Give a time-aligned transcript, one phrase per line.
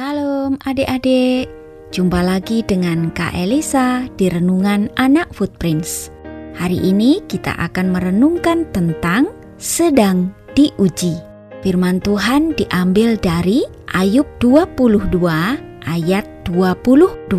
[0.00, 1.44] Salam adik-adik,
[1.92, 6.08] jumpa lagi dengan Kak Elisa di Renungan Anak Footprints.
[6.56, 9.28] Hari ini kita akan merenungkan tentang
[9.60, 11.20] sedang diuji.
[11.60, 15.20] Firman Tuhan diambil dari Ayub 22
[15.84, 17.36] ayat 22.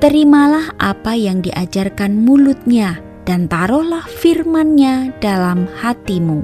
[0.00, 6.40] Terimalah apa yang diajarkan mulutnya dan taruhlah firmannya dalam hatimu.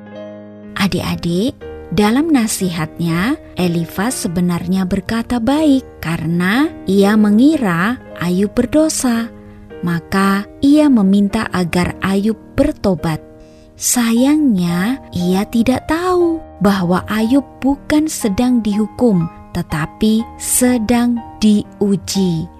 [0.77, 1.57] Adik-adik,
[1.89, 9.33] dalam nasihatnya, Elifas sebenarnya berkata baik karena ia mengira Ayub berdosa.
[9.81, 13.25] Maka ia meminta agar Ayub bertobat.
[13.79, 19.25] Sayangnya, ia tidak tahu bahwa Ayub bukan sedang dihukum,
[19.57, 22.51] tetapi sedang diuji.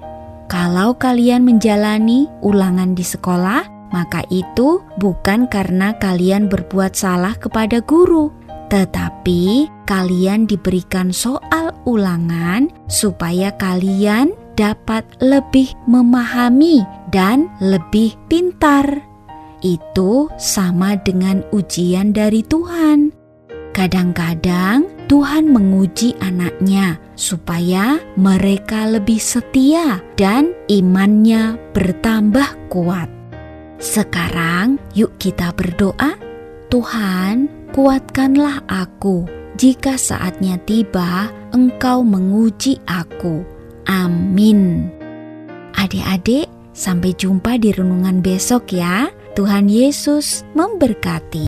[0.49, 8.33] Kalau kalian menjalani ulangan di sekolah, maka itu bukan karena kalian berbuat salah kepada guru,
[8.69, 18.85] tetapi kalian diberikan soal ulangan supaya kalian dapat lebih memahami dan lebih pintar.
[19.65, 23.11] Itu sama dengan ujian dari Tuhan.
[23.75, 33.07] Kadang-kadang Tuhan menguji anaknya supaya mereka lebih setia dan imannya bertambah kuat.
[33.79, 36.19] Sekarang, yuk kita berdoa.
[36.69, 39.25] Tuhan, kuatkanlah aku
[39.59, 43.43] jika saatnya tiba engkau menguji aku.
[43.89, 44.93] Amin.
[45.75, 46.47] Adik-adik,
[46.77, 49.09] sampai jumpa di renungan besok ya.
[49.33, 51.48] Tuhan Yesus memberkati.